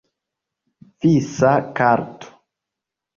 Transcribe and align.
Visa 0.99 1.51
karto. 1.77 2.27